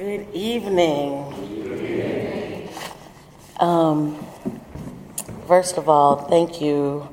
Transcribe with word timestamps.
Good 0.00 0.32
evening. 0.32 1.26
Um, 3.58 4.26
first 5.46 5.76
of 5.76 5.90
all, 5.90 6.16
thank 6.16 6.62
you 6.62 7.06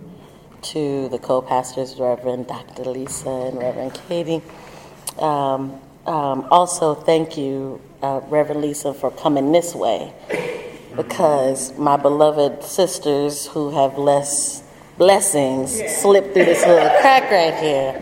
to 0.62 1.10
the 1.10 1.20
co 1.20 1.42
pastors, 1.42 2.00
Reverend 2.00 2.48
Dr. 2.48 2.86
Lisa 2.86 3.30
and 3.30 3.58
Reverend 3.60 4.00
Katie. 4.08 4.42
Um, 5.20 5.82
um, 6.06 6.48
also, 6.50 6.96
thank 6.96 7.38
you, 7.38 7.82
uh, 8.02 8.22
Reverend 8.30 8.62
Lisa, 8.62 8.94
for 8.94 9.12
coming 9.12 9.52
this 9.52 9.76
way 9.76 10.14
because 10.96 11.78
my 11.78 11.98
beloved 11.98 12.64
sisters 12.64 13.48
who 13.48 13.72
have 13.72 13.98
less 13.98 14.64
blessings 14.98 15.74
slipped 15.94 16.34
through 16.34 16.46
this 16.46 16.66
little 16.66 16.88
crack 17.02 17.30
right 17.30 17.62
here. 17.62 18.02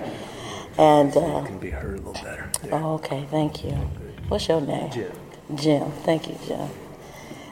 And 0.78 1.18
uh, 1.18 1.44
can 1.44 1.58
be 1.58 1.72
heard 1.72 1.96
a 1.96 2.02
little 2.04 2.14
better. 2.14 2.52
Oh, 2.72 2.94
okay, 2.94 3.26
thank 3.32 3.64
you. 3.64 3.76
What's 4.28 4.48
your 4.48 4.60
name? 4.60 4.92
Jim. 4.92 5.12
Jim. 5.56 5.92
Thank 6.04 6.28
you, 6.28 6.36
Jim. 6.48 6.70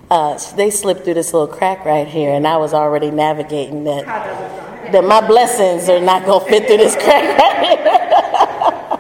Uh, 0.10 0.40
they 0.56 0.72
slipped 0.72 1.04
through 1.04 1.14
this 1.14 1.32
little 1.34 1.48
crack 1.48 1.86
right 1.86 2.08
here, 2.08 2.34
and 2.34 2.48
I 2.48 2.58
was 2.58 2.74
already 2.74 3.12
navigating 3.12 3.84
that. 3.84 4.06
That 4.92 5.04
my 5.04 5.26
blessings 5.26 5.88
are 5.88 6.02
not 6.02 6.26
going 6.26 6.44
to 6.44 6.50
fit 6.52 6.68
through 6.68 6.78
this 6.78 6.96
crack 7.04 7.38
right 7.40 9.00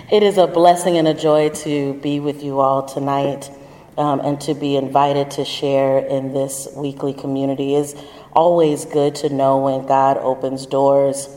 here. 0.00 0.06
it 0.18 0.22
is 0.22 0.36
a 0.36 0.46
blessing 0.46 0.98
and 0.98 1.08
a 1.08 1.14
joy 1.14 1.48
to 1.50 1.94
be 1.94 2.20
with 2.20 2.42
you 2.42 2.60
all 2.60 2.86
tonight 2.86 3.50
um, 3.96 4.20
and 4.20 4.40
to 4.42 4.54
be 4.54 4.76
invited 4.76 5.30
to 5.32 5.44
share 5.44 5.98
in 5.98 6.32
this 6.32 6.68
weekly 6.76 7.12
community. 7.12 7.74
is 7.74 7.94
always 8.32 8.84
good 8.84 9.14
to 9.16 9.28
know 9.28 9.58
when 9.58 9.86
God 9.86 10.16
opens 10.18 10.66
doors 10.66 11.28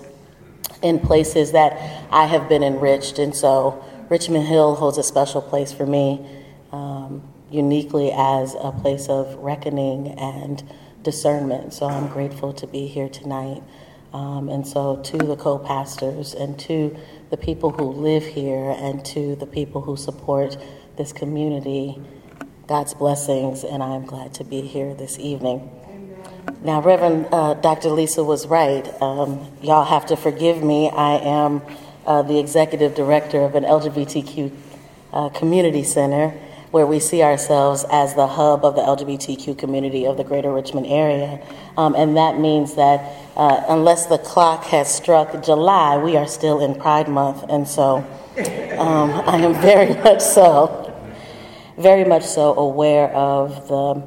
in 0.81 0.99
places 0.99 1.53
that 1.53 1.73
I 2.11 2.25
have 2.25 2.49
been 2.49 2.63
enriched. 2.63 3.20
And 3.20 3.35
so 3.35 3.83
Richmond 4.13 4.45
Hill 4.45 4.76
holds 4.76 4.99
a 4.99 5.03
special 5.03 5.41
place 5.41 5.73
for 5.73 5.88
me, 5.88 6.23
um, 6.72 7.23
uniquely 7.49 8.12
as 8.16 8.53
a 8.53 8.72
place 8.72 9.09
of 9.09 9.34
reckoning 9.38 10.09
and 10.20 10.61
discernment. 11.02 11.73
So 11.73 11.88
I'm 11.88 12.09
grateful 12.09 12.53
to 12.53 12.67
be 12.67 12.86
here 12.86 13.09
tonight. 13.09 13.64
Um, 14.14 14.50
and 14.50 14.67
so 14.67 14.97
to 14.97 15.17
the 15.17 15.36
co 15.36 15.58
pastors 15.58 16.36
and 16.36 16.59
to 16.59 16.95
the 17.31 17.38
people 17.38 17.72
who 17.72 17.86
live 17.86 18.23
here 18.23 18.75
and 18.78 19.03
to 19.05 19.36
the 19.36 19.47
people 19.47 19.81
who 19.81 19.97
support 19.97 20.58
this 20.95 21.11
community, 21.11 22.00
God's 22.67 22.94
blessings, 22.94 23.64
and 23.64 23.81
I'm 23.81 24.05
glad 24.05 24.36
to 24.36 24.44
be 24.44 24.61
here 24.61 24.94
this 24.94 25.17
evening. 25.17 25.72
Now, 26.61 26.83
Reverend 26.83 27.30
uh, 27.31 27.55
Dr. 27.55 27.89
Lisa 27.89 28.23
was 28.23 28.45
right. 28.45 28.88
Um, 29.02 29.52
y'all 29.64 29.86
have 29.86 30.05
to 30.05 30.16
forgive 30.16 30.61
me. 30.64 30.92
I 30.92 31.16
am 31.17 31.64
uh, 32.05 32.21
the 32.21 32.39
executive 32.39 32.95
director 32.95 33.41
of 33.41 33.55
an 33.55 33.63
LGBTQ 33.63 34.51
uh, 35.13 35.29
community 35.29 35.83
center 35.83 36.29
where 36.71 36.87
we 36.87 36.99
see 36.99 37.21
ourselves 37.21 37.85
as 37.91 38.15
the 38.15 38.25
hub 38.25 38.65
of 38.65 38.75
the 38.75 38.81
LGBTQ 38.81 39.55
community 39.59 40.07
of 40.07 40.17
the 40.17 40.23
greater 40.23 40.51
Richmond 40.51 40.87
area. 40.87 41.39
Um, 41.77 41.93
and 41.93 42.17
that 42.17 42.39
means 42.39 42.73
that 42.73 43.15
uh, 43.35 43.63
unless 43.69 44.07
the 44.07 44.17
clock 44.17 44.63
has 44.65 44.91
struck 44.91 45.43
July, 45.43 45.97
we 45.97 46.17
are 46.17 46.25
still 46.25 46.61
in 46.61 46.73
Pride 46.73 47.07
Month. 47.07 47.45
And 47.47 47.67
so 47.67 47.97
um, 48.79 49.11
I 49.27 49.37
am 49.37 49.53
very 49.61 49.93
much 50.03 50.21
so, 50.21 50.91
very 51.77 52.05
much 52.05 52.23
so 52.23 52.55
aware 52.55 53.09
of 53.09 53.67
the 53.67 54.01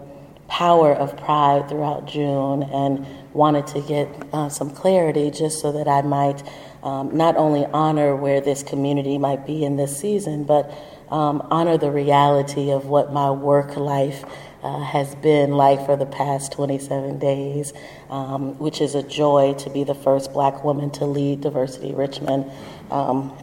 power 0.49 0.93
of 0.93 1.17
pride 1.17 1.69
throughout 1.69 2.07
June 2.07 2.65
and 2.65 3.07
wanted 3.33 3.67
to 3.69 3.81
get 3.83 4.09
uh, 4.33 4.49
some 4.49 4.71
clarity 4.71 5.31
just 5.31 5.61
so 5.61 5.71
that 5.71 5.87
I 5.87 6.03
might 6.03 6.43
um, 6.87 7.17
not 7.17 7.37
only 7.37 7.67
honor 7.67 8.15
where 8.15 8.41
this 8.41 8.63
community 8.63 9.19
might 9.19 9.45
be 9.45 9.65
in 9.65 9.77
this 9.77 9.99
season, 9.99 10.45
but 10.45 10.73
um, 11.11 11.45
honor 11.51 11.77
the 11.77 11.91
reality 11.91 12.71
of 12.71 12.87
what 12.87 13.13
my 13.13 13.29
work 13.29 13.77
life 13.77 14.25
uh, 14.63 14.79
has 14.85 15.13
been 15.17 15.51
like 15.51 15.85
for 15.85 15.97
the 15.97 16.07
past 16.07 16.53
27 16.53 17.19
days, 17.19 17.73
um, 18.09 18.57
which 18.61 18.81
is 18.81 18.95
a 18.95 19.03
joy 19.03 19.55
to 19.55 19.69
be 19.69 19.83
the 19.83 19.97
first 19.97 20.33
black 20.33 20.63
woman 20.63 20.91
to 20.91 21.07
lead 21.07 21.41
Diversity 21.41 21.93
Richmond 21.93 22.49
um, 22.93 23.37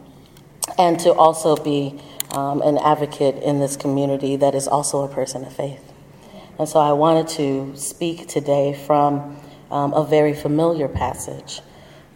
and 0.78 0.98
to 1.00 1.12
also 1.12 1.54
be 1.54 2.00
um, 2.30 2.62
an 2.62 2.78
advocate 2.78 3.42
in 3.42 3.60
this 3.60 3.76
community 3.76 4.36
that 4.36 4.54
is 4.54 4.66
also 4.66 5.02
a 5.02 5.08
person 5.08 5.44
of 5.44 5.52
faith. 5.52 5.92
And 6.58 6.66
so 6.66 6.80
I 6.80 6.92
wanted 6.92 7.28
to 7.36 7.76
speak 7.76 8.26
today 8.26 8.72
from 8.86 9.36
um, 9.70 9.92
a 9.92 10.02
very 10.02 10.32
familiar 10.32 10.88
passage, 10.88 11.60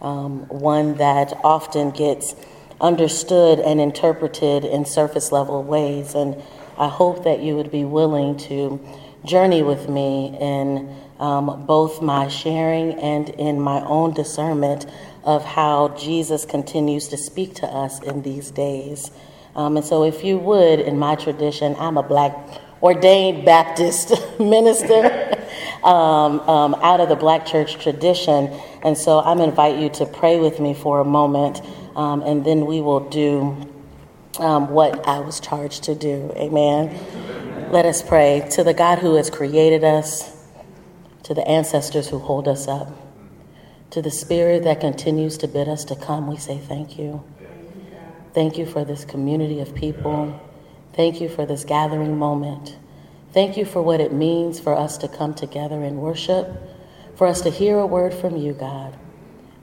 um, 0.01 0.47
one 0.49 0.95
that 0.95 1.33
often 1.43 1.91
gets 1.91 2.35
understood 2.81 3.59
and 3.59 3.81
interpreted 3.81 4.65
in 4.65 4.85
surface 4.85 5.31
level 5.31 5.63
ways. 5.63 6.15
And 6.15 6.41
I 6.77 6.87
hope 6.87 7.23
that 7.25 7.41
you 7.41 7.55
would 7.55 7.71
be 7.71 7.85
willing 7.85 8.37
to 8.37 8.79
journey 9.25 9.63
with 9.63 9.89
me 9.89 10.37
in 10.39 10.95
um, 11.19 11.65
both 11.65 12.01
my 12.01 12.27
sharing 12.29 12.93
and 12.99 13.29
in 13.29 13.59
my 13.59 13.81
own 13.81 14.13
discernment 14.13 14.85
of 15.23 15.43
how 15.43 15.89
Jesus 15.89 16.45
continues 16.45 17.09
to 17.09 17.17
speak 17.17 17.55
to 17.55 17.67
us 17.67 18.01
in 18.01 18.21
these 18.23 18.51
days. 18.51 19.11
Um, 19.55 19.77
and 19.77 19.85
so, 19.85 20.03
if 20.03 20.23
you 20.23 20.37
would, 20.37 20.79
in 20.79 20.97
my 20.97 21.15
tradition, 21.15 21.75
I'm 21.77 21.97
a 21.97 22.03
black 22.03 22.37
ordained 22.81 23.45
Baptist 23.45 24.13
minister 24.39 25.28
um, 25.83 26.39
um, 26.41 26.75
out 26.75 26.99
of 26.99 27.09
the 27.09 27.15
black 27.15 27.45
church 27.45 27.81
tradition. 27.81 28.47
And 28.83 28.97
so 28.97 29.19
I'm 29.19 29.39
invite 29.39 29.79
you 29.79 29.89
to 29.89 30.05
pray 30.05 30.39
with 30.39 30.59
me 30.59 30.73
for 30.73 30.99
a 30.99 31.05
moment, 31.05 31.61
um, 31.95 32.21
and 32.21 32.45
then 32.45 32.65
we 32.65 32.81
will 32.81 33.09
do 33.09 33.67
um, 34.39 34.69
what 34.69 35.07
I 35.07 35.19
was 35.19 35.39
charged 35.39 35.83
to 35.83 35.95
do. 35.95 36.31
Amen. 36.35 37.71
Let 37.71 37.85
us 37.85 38.01
pray 38.01 38.47
to 38.51 38.63
the 38.63 38.73
God 38.73 38.99
who 38.99 39.15
has 39.15 39.29
created 39.29 39.83
us, 39.83 40.45
to 41.23 41.33
the 41.33 41.47
ancestors 41.47 42.07
who 42.07 42.19
hold 42.19 42.47
us 42.47 42.67
up, 42.67 42.89
to 43.91 44.01
the 44.01 44.11
Spirit 44.11 44.63
that 44.63 44.79
continues 44.79 45.37
to 45.39 45.47
bid 45.47 45.67
us 45.67 45.85
to 45.85 45.95
come. 45.95 46.27
We 46.27 46.37
say 46.37 46.57
thank 46.57 46.97
you. 46.97 47.23
Thank 48.33 48.57
you 48.57 48.65
for 48.65 48.85
this 48.85 49.05
community 49.05 49.59
of 49.59 49.75
people. 49.75 50.39
Thank 50.93 51.19
you 51.21 51.29
for 51.29 51.45
this 51.45 51.65
gathering 51.65 52.17
moment. 52.17 52.77
Thank 53.31 53.57
you 53.57 53.65
for 53.65 53.81
what 53.81 54.01
it 54.01 54.11
means 54.11 54.59
for 54.59 54.75
us 54.75 54.97
to 54.99 55.07
come 55.07 55.35
together 55.35 55.83
in 55.83 55.97
worship, 55.97 56.47
for 57.15 57.27
us 57.27 57.41
to 57.41 57.51
hear 57.51 57.77
a 57.77 57.85
word 57.85 58.11
from 58.11 58.35
you, 58.35 58.53
God. 58.53 58.97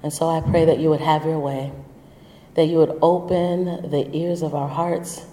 And 0.04 0.12
so 0.12 0.28
I 0.28 0.40
pray 0.40 0.66
that 0.66 0.78
you 0.78 0.88
would 0.90 1.00
have 1.00 1.24
your 1.24 1.40
way, 1.40 1.72
that 2.54 2.66
you 2.66 2.76
would 2.76 2.96
open 3.02 3.90
the 3.90 4.08
ears 4.16 4.42
of 4.42 4.54
our 4.54 4.68
hearts, 4.68 5.26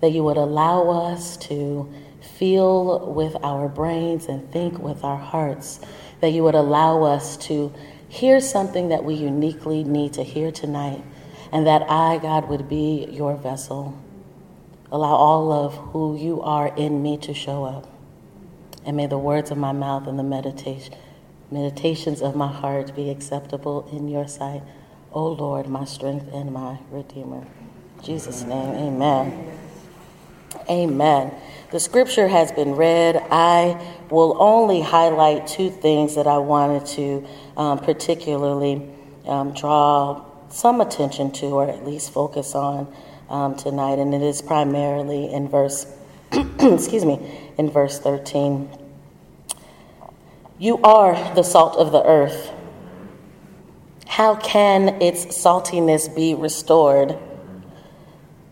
that 0.00 0.12
you 0.12 0.24
would 0.24 0.38
allow 0.38 0.88
us 0.88 1.36
to 1.36 1.92
feel 2.38 3.12
with 3.12 3.36
our 3.42 3.68
brains 3.68 4.24
and 4.24 4.50
think 4.50 4.78
with 4.78 5.04
our 5.04 5.18
hearts, 5.18 5.80
that 6.20 6.30
you 6.30 6.42
would 6.44 6.54
allow 6.54 7.02
us 7.02 7.36
to 7.36 7.74
hear 8.08 8.40
something 8.40 8.88
that 8.88 9.04
we 9.04 9.14
uniquely 9.14 9.84
need 9.84 10.14
to 10.14 10.22
hear 10.22 10.50
tonight, 10.50 11.04
and 11.52 11.66
that 11.66 11.82
I, 11.90 12.18
God, 12.22 12.48
would 12.48 12.70
be 12.70 13.06
your 13.10 13.36
vessel. 13.36 13.94
Allow 14.90 15.14
all 15.14 15.52
of 15.52 15.74
who 15.74 16.16
you 16.16 16.40
are 16.42 16.68
in 16.76 17.02
me 17.02 17.16
to 17.18 17.34
show 17.34 17.64
up. 17.64 17.88
And 18.84 18.96
may 18.96 19.06
the 19.06 19.18
words 19.18 19.50
of 19.50 19.58
my 19.58 19.72
mouth 19.72 20.06
and 20.06 20.18
the 20.18 20.22
meditation, 20.22 20.94
meditations 21.50 22.22
of 22.22 22.36
my 22.36 22.46
heart 22.46 22.94
be 22.94 23.10
acceptable 23.10 23.88
in 23.90 24.08
your 24.08 24.28
sight. 24.28 24.62
O 25.12 25.20
oh 25.20 25.32
Lord, 25.32 25.66
my 25.66 25.84
strength 25.84 26.32
and 26.32 26.52
my 26.52 26.78
redeemer. 26.90 27.46
In 27.98 28.04
Jesus' 28.04 28.42
name, 28.42 28.74
amen. 28.74 29.58
Amen. 30.68 31.34
The 31.70 31.80
scripture 31.80 32.28
has 32.28 32.52
been 32.52 32.76
read. 32.76 33.16
I 33.30 33.80
will 34.10 34.36
only 34.40 34.80
highlight 34.80 35.46
two 35.46 35.70
things 35.70 36.14
that 36.14 36.26
I 36.26 36.38
wanted 36.38 36.86
to 36.86 37.26
um, 37.56 37.78
particularly 37.78 38.88
um, 39.26 39.52
draw 39.52 40.24
some 40.48 40.80
attention 40.80 41.32
to, 41.32 41.46
or 41.46 41.68
at 41.68 41.84
least 41.84 42.12
focus 42.12 42.54
on 42.54 42.92
um, 43.28 43.56
tonight, 43.56 43.98
and 43.98 44.14
it 44.14 44.22
is 44.22 44.42
primarily 44.42 45.32
in 45.32 45.48
verse, 45.48 45.86
excuse 46.32 47.04
me, 47.04 47.50
in 47.58 47.70
verse 47.70 47.98
13. 47.98 48.68
You 50.58 50.78
are 50.82 51.34
the 51.34 51.42
salt 51.42 51.76
of 51.76 51.92
the 51.92 52.02
earth. 52.04 52.52
How 54.06 54.36
can 54.36 55.02
its 55.02 55.26
saltiness 55.26 56.14
be 56.14 56.34
restored? 56.34 57.18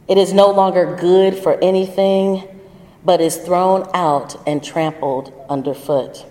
It 0.07 0.19
is 0.19 0.33
no 0.35 0.51
longer 0.51 0.97
good 1.01 1.35
for 1.35 1.59
anything, 1.63 2.47
but 3.05 3.21
is 3.21 3.37
thrown 3.37 3.89
out 3.95 4.37
and 4.47 4.63
trampled 4.63 5.33
underfoot. 5.49 6.27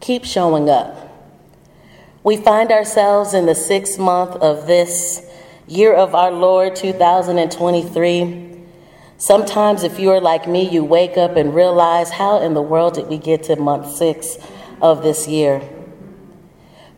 Keep 0.00 0.24
showing 0.24 0.68
up. 0.68 1.02
We 2.22 2.36
find 2.36 2.70
ourselves 2.70 3.34
in 3.34 3.46
the 3.46 3.54
sixth 3.54 3.98
month 3.98 4.36
of 4.36 4.66
this 4.66 5.25
year 5.68 5.92
of 5.92 6.14
our 6.14 6.30
Lord 6.30 6.76
2023. 6.76 8.62
Sometimes, 9.18 9.82
if 9.82 9.98
you 9.98 10.10
are 10.10 10.20
like 10.20 10.46
me, 10.46 10.68
you 10.68 10.84
wake 10.84 11.16
up 11.16 11.36
and 11.36 11.54
realize 11.54 12.10
how 12.10 12.40
in 12.40 12.54
the 12.54 12.62
world 12.62 12.94
did 12.94 13.08
we 13.08 13.18
get 13.18 13.44
to 13.44 13.56
month 13.56 13.96
six 13.96 14.36
of 14.80 15.02
this 15.02 15.26
year? 15.26 15.60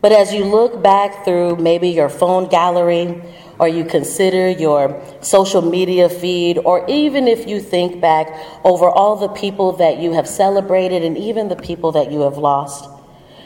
But 0.01 0.11
as 0.11 0.33
you 0.33 0.45
look 0.45 0.83
back 0.83 1.25
through 1.25 1.57
maybe 1.57 1.89
your 1.89 2.09
phone 2.09 2.47
gallery 2.47 3.21
or 3.57 3.67
you 3.67 3.83
consider 3.83 4.49
your 4.49 5.01
social 5.21 5.61
media 5.61 6.07
feed, 6.07 6.57
or 6.59 6.85
even 6.87 7.27
if 7.27 7.45
you 7.47 7.59
think 7.59 7.99
back 7.99 8.27
over 8.63 8.89
all 8.89 9.17
the 9.17 9.27
people 9.29 9.73
that 9.73 9.97
you 9.97 10.13
have 10.13 10.27
celebrated 10.27 11.03
and 11.03 11.17
even 11.17 11.49
the 11.49 11.57
people 11.57 11.91
that 11.91 12.09
you 12.09 12.21
have 12.21 12.37
lost, 12.37 12.89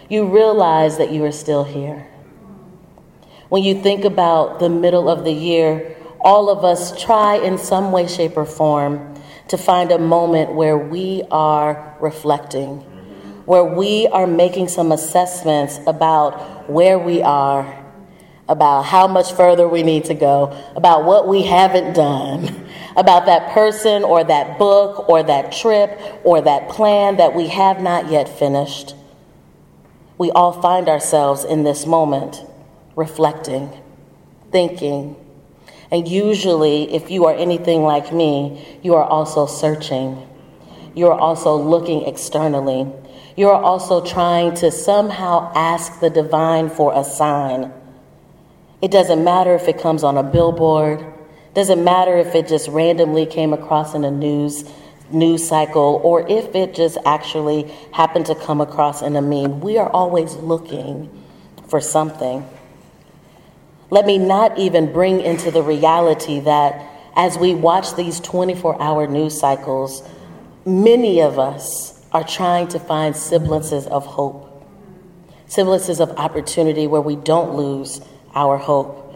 you 0.10 0.28
realize 0.28 1.00
that 1.00 1.12
you 1.12 1.24
are 1.24 1.32
still 1.32 1.64
here. 1.64 2.13
When 3.54 3.64
you 3.64 3.80
think 3.80 4.04
about 4.04 4.58
the 4.58 4.68
middle 4.68 5.08
of 5.08 5.26
the 5.26 5.32
year, 5.32 5.96
all 6.20 6.50
of 6.50 6.66
us 6.66 7.00
try 7.00 7.36
in 7.36 7.60
some 7.60 7.92
way, 7.92 8.08
shape, 8.08 8.36
or 8.36 8.46
form 8.46 9.14
to 9.50 9.60
find 9.60 9.92
a 9.92 10.00
moment 10.00 10.56
where 10.56 10.76
we 10.76 11.22
are 11.30 11.96
reflecting, 12.02 12.80
where 13.46 13.64
we 13.64 14.08
are 14.08 14.26
making 14.26 14.70
some 14.70 14.92
assessments 14.92 15.80
about 15.86 16.68
where 16.68 16.98
we 16.98 17.22
are, 17.22 17.80
about 18.50 18.86
how 18.86 19.08
much 19.08 19.32
further 19.34 19.68
we 19.68 19.84
need 19.84 20.06
to 20.06 20.16
go, 20.16 20.60
about 20.76 21.06
what 21.06 21.28
we 21.28 21.44
haven't 21.44 21.94
done, 21.94 22.68
about 22.98 23.28
that 23.28 23.54
person 23.54 24.04
or 24.04 24.24
that 24.24 24.58
book 24.58 25.08
or 25.08 25.22
that 25.22 25.52
trip 25.52 26.02
or 26.24 26.42
that 26.42 26.70
plan 26.70 27.18
that 27.18 27.36
we 27.36 27.50
have 27.50 27.84
not 27.84 28.10
yet 28.10 28.28
finished. 28.28 28.96
We 30.18 30.32
all 30.32 30.60
find 30.60 30.90
ourselves 30.90 31.44
in 31.44 31.64
this 31.64 31.86
moment 31.86 32.44
reflecting, 32.96 33.70
thinking, 34.52 35.16
and 35.94 36.08
usually, 36.08 36.92
if 36.92 37.12
you 37.12 37.26
are 37.26 37.36
anything 37.36 37.84
like 37.84 38.12
me, 38.12 38.80
you 38.82 38.96
are 38.96 39.04
also 39.04 39.46
searching. 39.46 40.28
You 40.96 41.08
are 41.10 41.20
also 41.20 41.56
looking 41.56 42.06
externally. 42.06 42.92
You 43.36 43.50
are 43.50 43.62
also 43.62 44.04
trying 44.04 44.56
to 44.56 44.72
somehow 44.72 45.52
ask 45.54 46.00
the 46.00 46.10
divine 46.10 46.70
for 46.70 46.94
a 46.96 47.04
sign. 47.04 47.72
It 48.82 48.90
doesn't 48.90 49.24
matter 49.24 49.54
if 49.54 49.68
it 49.68 49.80
comes 49.80 50.04
on 50.04 50.18
a 50.18 50.24
billboard. 50.24 51.06
Doesn't 51.54 51.84
matter 51.84 52.18
if 52.18 52.34
it 52.34 52.48
just 52.48 52.70
randomly 52.70 53.28
came 53.28 53.54
across 53.54 53.94
in 53.94 54.04
a 54.04 54.10
news 54.10 54.68
news 55.12 55.48
cycle 55.48 56.02
or 56.04 56.28
if 56.28 56.56
it 56.56 56.74
just 56.74 56.98
actually 57.06 57.72
happened 57.92 58.26
to 58.26 58.34
come 58.34 58.62
across 58.62 59.04
in 59.04 59.16
a 59.16 59.22
meme. 59.22 59.62
We 59.62 59.78
are 59.78 59.90
always 59.90 60.34
looking 60.38 61.08
for 61.68 61.80
something. 61.80 62.50
Let 63.94 64.08
me 64.08 64.18
not 64.18 64.58
even 64.58 64.92
bring 64.92 65.22
into 65.22 65.52
the 65.52 65.62
reality 65.62 66.40
that 66.40 66.84
as 67.16 67.38
we 67.38 67.54
watch 67.54 67.96
these 67.96 68.20
24 68.22 68.82
hour 68.82 69.06
news 69.06 69.40
cycles, 69.40 70.02
many 70.66 71.22
of 71.22 71.38
us 71.38 72.04
are 72.12 72.24
trying 72.24 72.70
to 72.70 72.80
find 72.80 73.16
semblances 73.16 73.86
of 73.86 74.04
hope, 74.04 74.66
semblances 75.46 76.00
of 76.00 76.10
opportunity 76.18 76.88
where 76.88 77.02
we 77.02 77.18
don't 77.18 77.54
lose 77.54 78.02
our 78.34 78.58
hope. 78.58 79.16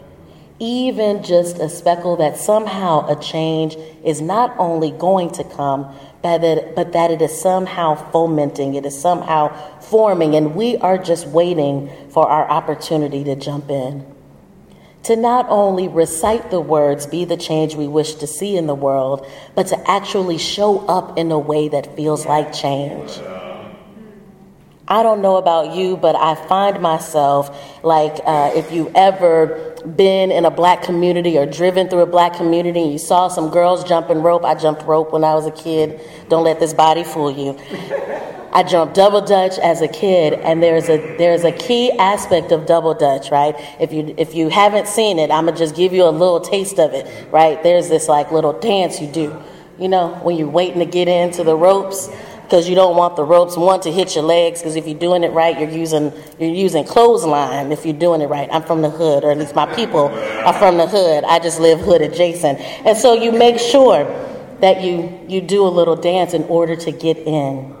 Even 0.60 1.24
just 1.24 1.58
a 1.58 1.68
speckle 1.68 2.14
that 2.18 2.36
somehow 2.36 3.04
a 3.08 3.20
change 3.20 3.74
is 4.04 4.20
not 4.20 4.54
only 4.58 4.92
going 4.92 5.32
to 5.32 5.42
come, 5.42 5.92
but 6.22 6.38
that, 6.38 6.76
but 6.76 6.92
that 6.92 7.10
it 7.10 7.20
is 7.20 7.36
somehow 7.36 7.96
fomenting, 8.12 8.76
it 8.76 8.86
is 8.86 8.96
somehow 8.96 9.48
forming, 9.80 10.36
and 10.36 10.54
we 10.54 10.76
are 10.76 10.98
just 10.98 11.26
waiting 11.26 11.90
for 12.10 12.28
our 12.28 12.48
opportunity 12.48 13.24
to 13.24 13.34
jump 13.34 13.70
in 13.70 14.06
to 15.04 15.16
not 15.16 15.46
only 15.48 15.88
recite 15.88 16.50
the 16.50 16.60
words, 16.60 17.06
be 17.06 17.24
the 17.24 17.36
change 17.36 17.74
we 17.74 17.88
wish 17.88 18.14
to 18.14 18.26
see 18.26 18.56
in 18.56 18.66
the 18.66 18.74
world, 18.74 19.26
but 19.54 19.68
to 19.68 19.90
actually 19.90 20.38
show 20.38 20.86
up 20.86 21.16
in 21.16 21.30
a 21.30 21.38
way 21.38 21.68
that 21.68 21.96
feels 21.96 22.26
like 22.26 22.52
change. 22.52 23.10
I 24.90 25.02
don't 25.02 25.20
know 25.20 25.36
about 25.36 25.74
you, 25.74 25.98
but 25.98 26.16
I 26.16 26.34
find 26.34 26.80
myself 26.80 27.84
like 27.84 28.20
uh, 28.24 28.52
if 28.54 28.72
you 28.72 28.90
ever 28.94 29.76
been 29.84 30.30
in 30.30 30.46
a 30.46 30.50
black 30.50 30.82
community 30.82 31.36
or 31.36 31.44
driven 31.44 31.90
through 31.90 32.00
a 32.00 32.06
black 32.06 32.34
community 32.34 32.82
and 32.82 32.92
you 32.92 32.98
saw 32.98 33.28
some 33.28 33.50
girls 33.50 33.84
jumping 33.84 34.22
rope. 34.22 34.46
I 34.46 34.54
jumped 34.54 34.82
rope 34.84 35.12
when 35.12 35.24
I 35.24 35.34
was 35.34 35.44
a 35.44 35.50
kid. 35.50 36.00
Don't 36.30 36.42
let 36.42 36.58
this 36.58 36.72
body 36.72 37.04
fool 37.04 37.30
you. 37.30 37.58
I 38.50 38.62
jumped 38.62 38.94
double 38.94 39.20
dutch 39.20 39.58
as 39.58 39.82
a 39.82 39.88
kid, 39.88 40.32
and 40.32 40.62
there's 40.62 40.88
a 40.88 40.96
there's 41.18 41.44
a 41.44 41.52
key 41.52 41.92
aspect 41.92 42.50
of 42.50 42.64
double 42.64 42.94
dutch, 42.94 43.30
right? 43.30 43.54
If 43.78 43.92
you 43.92 44.14
if 44.16 44.34
you 44.34 44.48
haven't 44.48 44.88
seen 44.88 45.18
it, 45.18 45.30
I'm 45.30 45.44
gonna 45.44 45.56
just 45.56 45.76
give 45.76 45.92
you 45.92 46.04
a 46.04 46.10
little 46.10 46.40
taste 46.40 46.78
of 46.78 46.94
it, 46.94 47.30
right? 47.30 47.62
There's 47.62 47.90
this 47.90 48.08
like 48.08 48.32
little 48.32 48.58
dance 48.58 49.02
you 49.02 49.06
do, 49.06 49.36
you 49.78 49.88
know, 49.88 50.14
when 50.22 50.38
you're 50.38 50.48
waiting 50.48 50.78
to 50.78 50.86
get 50.86 51.08
into 51.08 51.44
the 51.44 51.54
ropes 51.54 52.08
because 52.48 52.68
you 52.68 52.74
don't 52.74 52.96
want 52.96 53.14
the 53.16 53.24
ropes 53.24 53.56
one 53.56 53.80
to 53.80 53.92
hit 53.92 54.14
your 54.14 54.24
legs 54.24 54.60
because 54.60 54.74
if 54.74 54.86
you're 54.86 54.98
doing 54.98 55.22
it 55.22 55.32
right 55.32 55.58
you're 55.60 55.68
using 55.68 56.12
you're 56.38 56.50
using 56.50 56.84
clothesline 56.84 57.70
if 57.70 57.84
you're 57.84 57.92
doing 57.98 58.20
it 58.20 58.26
right 58.26 58.48
i'm 58.52 58.62
from 58.62 58.80
the 58.80 58.90
hood 58.90 59.22
or 59.22 59.30
at 59.30 59.38
least 59.38 59.54
my 59.54 59.66
people 59.74 60.06
are 60.08 60.54
from 60.54 60.76
the 60.76 60.86
hood 60.86 61.24
i 61.24 61.38
just 61.38 61.60
live 61.60 61.78
hood 61.78 62.00
adjacent 62.00 62.58
and 62.58 62.96
so 62.96 63.12
you 63.12 63.30
make 63.32 63.58
sure 63.58 64.04
that 64.60 64.80
you 64.82 65.20
you 65.28 65.40
do 65.40 65.66
a 65.66 65.68
little 65.68 65.96
dance 65.96 66.32
in 66.32 66.42
order 66.44 66.74
to 66.74 66.90
get 66.90 67.18
in 67.18 67.76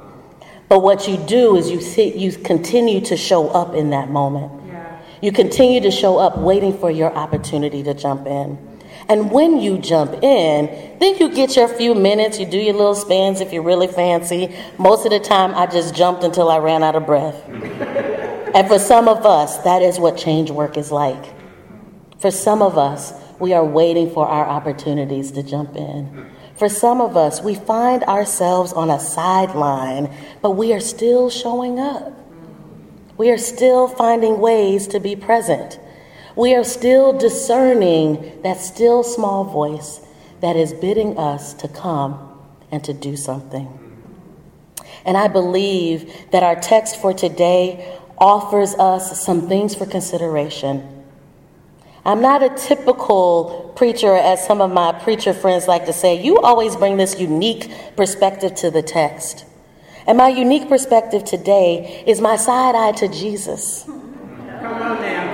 but 0.68 0.80
what 0.80 1.08
you 1.08 1.16
do 1.16 1.56
is 1.56 1.70
you 1.70 1.80
sit, 1.80 2.16
you 2.16 2.30
continue 2.32 3.00
to 3.02 3.16
show 3.16 3.48
up 3.48 3.74
in 3.74 3.90
that 3.90 4.10
moment. 4.10 4.52
Yeah. 4.66 5.00
You 5.22 5.32
continue 5.32 5.80
to 5.80 5.90
show 5.90 6.18
up 6.18 6.36
waiting 6.36 6.76
for 6.76 6.90
your 6.90 7.12
opportunity 7.12 7.82
to 7.84 7.94
jump 7.94 8.26
in. 8.26 8.58
And 9.08 9.30
when 9.30 9.58
you 9.58 9.78
jump 9.78 10.22
in, 10.22 10.98
then 10.98 11.16
you 11.16 11.30
get 11.30 11.56
your 11.56 11.66
few 11.66 11.94
minutes, 11.94 12.38
you 12.38 12.44
do 12.44 12.58
your 12.58 12.74
little 12.74 12.94
spins 12.94 13.40
if 13.40 13.52
you're 13.52 13.62
really 13.62 13.86
fancy. 13.86 14.54
Most 14.78 15.06
of 15.06 15.10
the 15.10 15.20
time, 15.20 15.54
I 15.54 15.66
just 15.66 15.94
jumped 15.94 16.24
until 16.24 16.50
I 16.50 16.58
ran 16.58 16.82
out 16.82 16.94
of 16.94 17.06
breath. 17.06 17.42
and 17.48 18.68
for 18.68 18.78
some 18.78 19.08
of 19.08 19.24
us, 19.24 19.58
that 19.58 19.80
is 19.80 19.98
what 19.98 20.18
change 20.18 20.50
work 20.50 20.76
is 20.76 20.92
like. 20.92 21.34
For 22.18 22.30
some 22.30 22.60
of 22.60 22.76
us, 22.76 23.14
we 23.38 23.54
are 23.54 23.64
waiting 23.64 24.10
for 24.10 24.26
our 24.26 24.46
opportunities 24.46 25.30
to 25.32 25.42
jump 25.42 25.76
in. 25.76 26.26
For 26.56 26.68
some 26.68 27.00
of 27.00 27.16
us, 27.16 27.40
we 27.40 27.54
find 27.54 28.02
ourselves 28.04 28.72
on 28.72 28.90
a 28.90 28.98
sideline, 28.98 30.12
but 30.42 30.50
we 30.50 30.72
are 30.74 30.80
still 30.80 31.30
showing 31.30 31.78
up. 31.78 32.12
We 33.16 33.30
are 33.30 33.38
still 33.38 33.88
finding 33.88 34.40
ways 34.40 34.88
to 34.88 35.00
be 35.00 35.16
present. 35.16 35.78
We 36.38 36.54
are 36.54 36.64
still 36.64 37.12
discerning 37.18 38.40
that 38.42 38.58
still 38.58 39.02
small 39.02 39.44
voice 39.44 40.00
that 40.40 40.56
is 40.56 40.72
bidding 40.72 41.18
us 41.18 41.52
to 41.54 41.68
come 41.68 42.40
and 42.70 42.82
to 42.84 42.94
do 42.94 43.16
something. 43.16 43.68
And 45.04 45.16
I 45.16 45.28
believe 45.28 46.30
that 46.30 46.42
our 46.42 46.54
text 46.54 47.00
for 47.00 47.12
today 47.12 47.98
offers 48.16 48.74
us 48.76 49.20
some 49.20 49.48
things 49.48 49.74
for 49.74 49.84
consideration 49.84 50.98
I'm 52.08 52.22
not 52.22 52.42
a 52.42 52.48
typical 52.48 53.70
preacher, 53.76 54.16
as 54.16 54.46
some 54.46 54.62
of 54.62 54.70
my 54.70 54.92
preacher 54.92 55.34
friends 55.34 55.68
like 55.68 55.84
to 55.86 55.92
say. 55.92 56.22
You 56.22 56.38
always 56.38 56.74
bring 56.74 56.96
this 56.96 57.20
unique 57.20 57.70
perspective 57.96 58.54
to 58.56 58.70
the 58.70 58.80
text. 58.80 59.44
And 60.06 60.16
my 60.16 60.28
unique 60.28 60.70
perspective 60.70 61.24
today 61.24 62.02
is 62.06 62.18
my 62.18 62.36
side 62.36 62.74
eye 62.74 62.92
to 62.92 63.08
Jesus. 63.08 63.84
Come 63.84 64.72
on 64.72 65.00
now. 65.02 65.27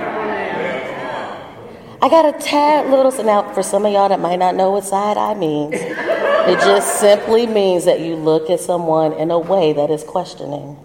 I 2.01 2.09
got 2.09 2.25
a 2.25 2.37
tad 2.37 2.89
little, 2.89 3.11
now 3.23 3.53
for 3.53 3.63
some 3.63 3.85
of 3.85 3.93
y'all 3.93 4.09
that 4.09 4.19
might 4.19 4.37
not 4.37 4.55
know 4.55 4.71
what 4.71 4.83
side 4.83 5.17
eye 5.17 5.33
means, 5.33 5.73
it 5.75 6.59
just 6.59 6.99
simply 6.99 7.47
means 7.47 7.85
that 7.85 7.99
you 7.99 8.15
look 8.15 8.49
at 8.49 8.59
someone 8.59 9.13
in 9.13 9.31
a 9.31 9.39
way 9.39 9.73
that 9.73 9.89
is 9.89 10.03
questioning. 10.03 10.77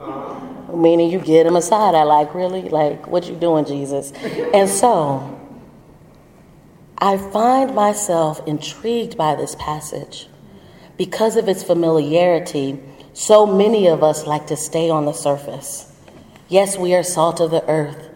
Meaning 0.74 1.10
you 1.10 1.18
get 1.18 1.44
them 1.44 1.56
a 1.56 1.62
side 1.62 1.94
eye, 1.94 2.04
like, 2.04 2.34
really? 2.34 2.62
Like, 2.68 3.06
what 3.08 3.28
you 3.28 3.34
doing, 3.34 3.64
Jesus? 3.64 4.12
And 4.54 4.68
so, 4.68 5.38
I 6.96 7.16
find 7.16 7.74
myself 7.74 8.46
intrigued 8.46 9.16
by 9.16 9.34
this 9.34 9.56
passage. 9.56 10.28
Because 10.96 11.36
of 11.36 11.48
its 11.48 11.62
familiarity, 11.62 12.78
so 13.14 13.46
many 13.46 13.88
of 13.88 14.02
us 14.02 14.26
like 14.26 14.46
to 14.48 14.56
stay 14.56 14.90
on 14.90 15.06
the 15.06 15.12
surface. 15.12 15.92
Yes, 16.48 16.78
we 16.78 16.94
are 16.94 17.02
salt 17.02 17.40
of 17.40 17.50
the 17.50 17.66
earth. 17.68 18.09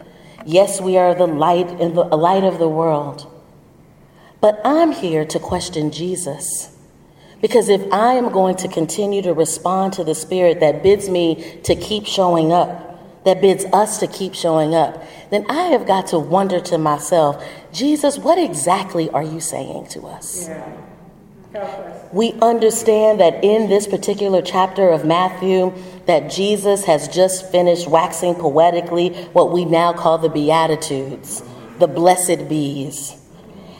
Yes, 0.45 0.79
we 0.79 0.97
are 0.97 1.15
the 1.15 1.27
light 1.27 1.69
in 1.81 1.95
the 1.95 2.03
light 2.03 2.43
of 2.43 2.59
the 2.59 2.69
world. 2.69 3.31
But 4.41 4.61
I'm 4.63 4.91
here 4.91 5.25
to 5.25 5.39
question 5.39 5.91
Jesus. 5.91 6.71
Because 7.41 7.67
if 7.67 7.81
I 7.91 8.13
am 8.13 8.31
going 8.31 8.55
to 8.57 8.67
continue 8.67 9.21
to 9.23 9.33
respond 9.33 9.93
to 9.93 10.03
the 10.03 10.15
Spirit 10.15 10.59
that 10.59 10.83
bids 10.83 11.09
me 11.09 11.59
to 11.63 11.75
keep 11.75 12.05
showing 12.05 12.53
up, 12.53 13.23
that 13.25 13.41
bids 13.41 13.65
us 13.73 13.99
to 13.99 14.07
keep 14.07 14.35
showing 14.35 14.75
up, 14.75 15.03
then 15.31 15.45
I 15.49 15.63
have 15.69 15.87
got 15.87 16.07
to 16.07 16.19
wonder 16.19 16.59
to 16.61 16.77
myself, 16.77 17.43
Jesus, 17.73 18.19
what 18.19 18.37
exactly 18.37 19.09
are 19.09 19.23
you 19.23 19.39
saying 19.39 19.87
to 19.89 20.05
us? 20.05 20.47
Yeah. 20.47 22.09
We 22.11 22.33
understand 22.33 23.19
that 23.19 23.43
in 23.43 23.69
this 23.69 23.87
particular 23.87 24.41
chapter 24.41 24.89
of 24.89 25.05
Matthew, 25.05 25.73
that 26.05 26.29
Jesus 26.29 26.85
has 26.85 27.07
just 27.07 27.51
finished 27.51 27.87
waxing 27.87 28.35
poetically 28.35 29.09
what 29.33 29.51
we 29.51 29.65
now 29.65 29.93
call 29.93 30.17
the 30.17 30.29
Beatitudes, 30.29 31.43
the 31.79 31.87
blessed 31.87 32.47
bees. 32.47 33.15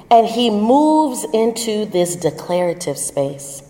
And 0.09 0.27
he 0.27 0.49
moves 0.49 1.25
into 1.33 1.85
this 1.85 2.15
declarative 2.15 2.97
space. 2.97 3.61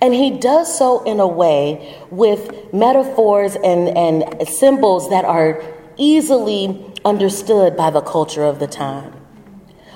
And 0.00 0.12
he 0.12 0.38
does 0.38 0.76
so 0.76 1.04
in 1.04 1.20
a 1.20 1.28
way 1.28 1.96
with 2.10 2.72
metaphors 2.72 3.54
and, 3.54 3.88
and 3.96 4.48
symbols 4.48 5.10
that 5.10 5.24
are 5.24 5.62
easily 5.96 6.92
understood 7.04 7.76
by 7.76 7.90
the 7.90 8.00
culture 8.00 8.44
of 8.44 8.58
the 8.58 8.66
time. 8.66 9.21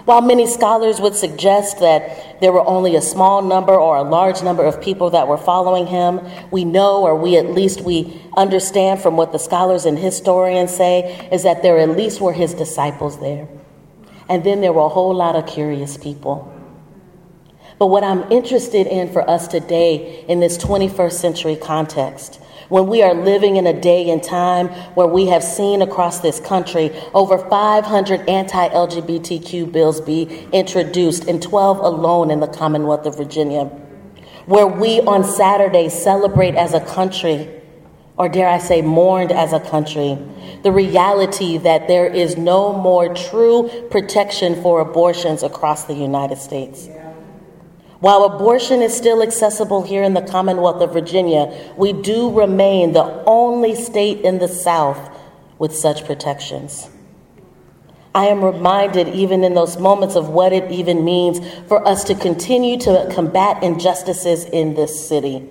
While 0.06 0.20
many 0.20 0.46
scholars 0.46 1.00
would 1.00 1.16
suggest 1.16 1.80
that 1.80 2.40
there 2.40 2.52
were 2.52 2.64
only 2.64 2.94
a 2.94 3.02
small 3.02 3.42
number 3.42 3.74
or 3.74 3.96
a 3.96 4.04
large 4.04 4.40
number 4.40 4.64
of 4.64 4.80
people 4.80 5.10
that 5.10 5.26
were 5.26 5.36
following 5.36 5.88
him, 5.88 6.20
we 6.52 6.64
know, 6.64 7.02
or 7.02 7.16
we 7.16 7.36
at 7.36 7.50
least 7.50 7.80
we 7.80 8.22
understand 8.36 9.02
from 9.02 9.16
what 9.16 9.32
the 9.32 9.38
scholars 9.38 9.84
and 9.84 9.98
historians 9.98 10.72
say, 10.72 11.28
is 11.32 11.42
that 11.42 11.64
there 11.64 11.80
at 11.80 11.88
least 11.90 12.20
were 12.20 12.32
his 12.32 12.54
disciples 12.54 13.18
there. 13.18 13.48
And 14.28 14.44
then 14.44 14.60
there 14.60 14.72
were 14.72 14.82
a 14.82 14.88
whole 14.88 15.12
lot 15.12 15.34
of 15.34 15.48
curious 15.48 15.96
people. 15.96 16.52
But 17.76 17.88
what 17.88 18.04
I'm 18.04 18.30
interested 18.30 18.86
in 18.86 19.12
for 19.12 19.28
us 19.28 19.48
today 19.48 20.24
in 20.28 20.38
this 20.38 20.56
21st 20.56 21.12
century 21.14 21.56
context 21.56 22.40
when 22.68 22.86
we 22.86 23.02
are 23.02 23.14
living 23.14 23.56
in 23.56 23.66
a 23.66 23.80
day 23.80 24.10
and 24.10 24.22
time 24.22 24.68
where 24.94 25.06
we 25.06 25.26
have 25.26 25.42
seen 25.42 25.82
across 25.82 26.20
this 26.20 26.40
country 26.40 26.90
over 27.14 27.38
500 27.38 28.28
anti 28.28 28.68
LGBTQ 28.68 29.70
bills 29.70 30.00
be 30.00 30.46
introduced, 30.52 31.28
and 31.28 31.42
12 31.42 31.78
alone 31.78 32.30
in 32.30 32.40
the 32.40 32.48
Commonwealth 32.48 33.06
of 33.06 33.16
Virginia, 33.16 33.64
where 34.46 34.66
we 34.66 35.00
on 35.02 35.24
Saturday 35.24 35.88
celebrate 35.88 36.54
as 36.54 36.74
a 36.74 36.80
country, 36.80 37.48
or 38.16 38.28
dare 38.28 38.48
I 38.48 38.58
say, 38.58 38.82
mourned 38.82 39.32
as 39.32 39.52
a 39.52 39.60
country, 39.60 40.18
the 40.62 40.72
reality 40.72 41.58
that 41.58 41.88
there 41.88 42.06
is 42.06 42.36
no 42.36 42.72
more 42.72 43.14
true 43.14 43.70
protection 43.90 44.60
for 44.62 44.80
abortions 44.80 45.42
across 45.42 45.84
the 45.84 45.94
United 45.94 46.38
States. 46.38 46.88
While 48.00 48.24
abortion 48.24 48.82
is 48.82 48.94
still 48.94 49.22
accessible 49.22 49.82
here 49.82 50.02
in 50.02 50.14
the 50.14 50.22
Commonwealth 50.22 50.82
of 50.82 50.92
Virginia, 50.92 51.72
we 51.76 51.92
do 51.92 52.30
remain 52.30 52.92
the 52.92 53.24
only 53.26 53.74
state 53.74 54.20
in 54.20 54.38
the 54.38 54.48
South 54.48 54.98
with 55.58 55.74
such 55.74 56.04
protections. 56.04 56.90
I 58.14 58.26
am 58.26 58.44
reminded, 58.44 59.08
even 59.08 59.44
in 59.44 59.54
those 59.54 59.78
moments, 59.78 60.14
of 60.14 60.28
what 60.28 60.52
it 60.52 60.70
even 60.70 61.04
means 61.04 61.40
for 61.68 61.86
us 61.86 62.04
to 62.04 62.14
continue 62.14 62.78
to 62.80 63.10
combat 63.14 63.62
injustices 63.62 64.44
in 64.44 64.74
this 64.74 65.08
city 65.08 65.50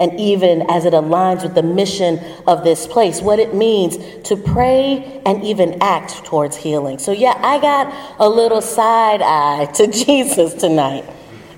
and 0.00 0.18
even 0.18 0.62
as 0.70 0.86
it 0.86 0.94
aligns 0.94 1.42
with 1.42 1.54
the 1.54 1.62
mission 1.62 2.18
of 2.46 2.64
this 2.64 2.86
place, 2.86 3.20
what 3.20 3.38
it 3.38 3.54
means 3.54 3.98
to 4.26 4.34
pray 4.34 5.20
and 5.26 5.44
even 5.44 5.80
act 5.82 6.24
towards 6.24 6.56
healing. 6.56 6.98
So, 6.98 7.12
yeah, 7.12 7.38
I 7.38 7.60
got 7.60 7.94
a 8.18 8.28
little 8.28 8.62
side 8.62 9.20
eye 9.20 9.66
to 9.74 9.86
Jesus 10.04 10.54
tonight 10.54 11.04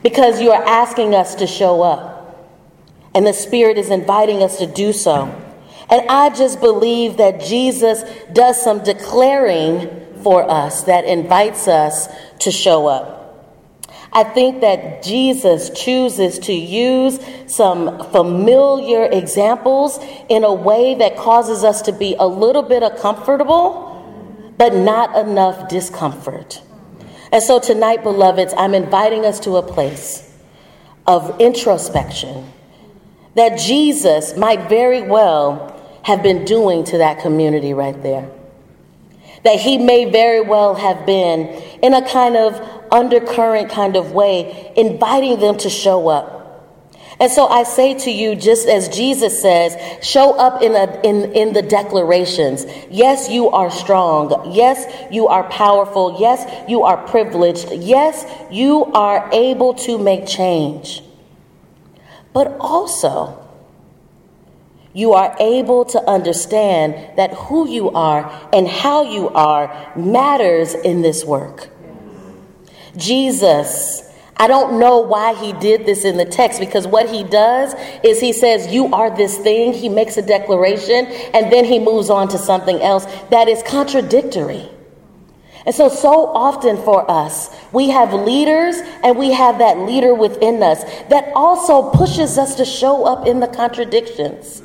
because 0.02 0.40
you 0.40 0.50
are 0.50 0.62
asking 0.64 1.14
us 1.14 1.36
to 1.36 1.46
show 1.46 1.82
up, 1.82 2.58
and 3.14 3.24
the 3.24 3.32
Spirit 3.32 3.78
is 3.78 3.90
inviting 3.90 4.42
us 4.42 4.58
to 4.58 4.66
do 4.66 4.92
so. 4.92 5.26
And 5.88 6.08
I 6.08 6.30
just 6.30 6.60
believe 6.60 7.18
that 7.18 7.40
Jesus 7.42 8.02
does 8.32 8.60
some 8.60 8.82
declaring 8.82 9.88
for 10.22 10.50
us 10.50 10.84
that 10.84 11.04
invites 11.04 11.68
us 11.68 12.08
to 12.40 12.50
show 12.50 12.88
up. 12.88 13.21
I 14.14 14.24
think 14.24 14.60
that 14.60 15.02
Jesus 15.02 15.70
chooses 15.70 16.38
to 16.40 16.52
use 16.52 17.18
some 17.46 18.10
familiar 18.10 19.06
examples 19.06 19.98
in 20.28 20.44
a 20.44 20.52
way 20.52 20.94
that 20.96 21.16
causes 21.16 21.64
us 21.64 21.82
to 21.82 21.92
be 21.92 22.14
a 22.18 22.26
little 22.26 22.62
bit 22.62 22.82
uncomfortable, 22.82 24.54
but 24.58 24.74
not 24.74 25.16
enough 25.16 25.68
discomfort. 25.68 26.60
And 27.32 27.42
so 27.42 27.58
tonight, 27.58 28.02
beloveds, 28.02 28.52
I'm 28.54 28.74
inviting 28.74 29.24
us 29.24 29.40
to 29.40 29.56
a 29.56 29.62
place 29.62 30.30
of 31.06 31.40
introspection 31.40 32.52
that 33.34 33.58
Jesus 33.58 34.36
might 34.36 34.68
very 34.68 35.00
well 35.00 35.70
have 36.04 36.22
been 36.22 36.44
doing 36.44 36.84
to 36.84 36.98
that 36.98 37.20
community 37.20 37.72
right 37.72 38.00
there. 38.02 38.30
That 39.44 39.58
he 39.58 39.78
may 39.78 40.10
very 40.10 40.40
well 40.40 40.74
have 40.74 41.04
been 41.04 41.48
in 41.82 41.94
a 41.94 42.08
kind 42.08 42.36
of 42.36 42.60
undercurrent 42.92 43.70
kind 43.70 43.96
of 43.96 44.12
way, 44.12 44.72
inviting 44.76 45.40
them 45.40 45.56
to 45.58 45.70
show 45.70 46.08
up. 46.08 46.42
And 47.22 47.30
so 47.30 47.46
I 47.46 47.62
say 47.62 47.94
to 48.00 48.10
you, 48.10 48.34
just 48.34 48.66
as 48.66 48.88
Jesus 48.88 49.40
says, 49.40 49.76
show 50.04 50.36
up 50.38 50.62
in, 50.62 50.74
a, 50.74 51.00
in, 51.02 51.32
in 51.32 51.52
the 51.52 51.62
declarations. 51.62 52.66
Yes, 52.90 53.30
you 53.30 53.48
are 53.50 53.70
strong. 53.70 54.52
Yes, 54.52 54.92
you 55.12 55.28
are 55.28 55.44
powerful. 55.48 56.16
Yes, 56.18 56.68
you 56.68 56.82
are 56.82 56.96
privileged. 57.06 57.70
Yes, 57.72 58.24
you 58.50 58.86
are 58.86 59.28
able 59.32 59.74
to 59.74 59.98
make 59.98 60.26
change. 60.26 61.02
But 62.32 62.56
also, 62.58 63.41
you 64.94 65.12
are 65.14 65.34
able 65.40 65.84
to 65.86 66.02
understand 66.08 67.16
that 67.16 67.32
who 67.32 67.68
you 67.68 67.90
are 67.90 68.30
and 68.52 68.68
how 68.68 69.02
you 69.02 69.28
are 69.30 69.92
matters 69.96 70.74
in 70.74 71.02
this 71.02 71.24
work. 71.24 71.70
Jesus, 72.96 74.02
I 74.36 74.48
don't 74.48 74.78
know 74.78 74.98
why 74.98 75.34
he 75.34 75.52
did 75.54 75.86
this 75.86 76.04
in 76.04 76.16
the 76.16 76.24
text 76.24 76.60
because 76.60 76.86
what 76.86 77.08
he 77.08 77.22
does 77.22 77.74
is 78.02 78.20
he 78.20 78.32
says, 78.32 78.72
You 78.72 78.92
are 78.92 79.14
this 79.14 79.38
thing. 79.38 79.72
He 79.72 79.88
makes 79.88 80.16
a 80.16 80.22
declaration 80.22 81.06
and 81.32 81.50
then 81.50 81.64
he 81.64 81.78
moves 81.78 82.10
on 82.10 82.28
to 82.28 82.38
something 82.38 82.80
else 82.82 83.06
that 83.30 83.48
is 83.48 83.62
contradictory. 83.62 84.68
And 85.64 85.74
so, 85.74 85.88
so 85.88 86.26
often 86.26 86.76
for 86.76 87.08
us, 87.08 87.54
we 87.72 87.90
have 87.90 88.12
leaders 88.12 88.76
and 89.04 89.16
we 89.16 89.30
have 89.32 89.58
that 89.58 89.78
leader 89.78 90.12
within 90.12 90.62
us 90.62 90.82
that 91.08 91.30
also 91.34 91.90
pushes 91.90 92.36
us 92.36 92.56
to 92.56 92.64
show 92.64 93.04
up 93.04 93.26
in 93.26 93.38
the 93.38 93.46
contradictions. 93.46 94.60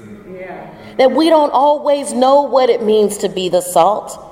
That 0.98 1.12
we 1.12 1.30
don't 1.30 1.52
always 1.52 2.14
know 2.14 2.42
what 2.44 2.70
it 2.70 2.84
means 2.84 3.18
to 3.20 3.30
be 3.30 3.50
the 3.50 3.62
salt. 3.62 4.24